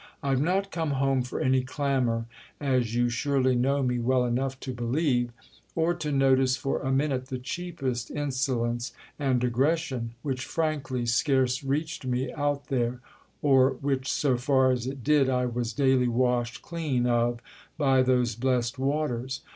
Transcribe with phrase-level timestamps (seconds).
[0.23, 2.25] "I've not come home for any clamour,
[2.59, 5.29] as you surely know me well enough to believe;
[5.75, 12.33] or to notice for a minute the cheapest insolence and aggression—which frankly scarce reached me
[12.33, 12.99] out there;
[13.43, 17.39] or which, so far as it did, I was daily washed clean of
[17.77, 19.41] by those blest waters.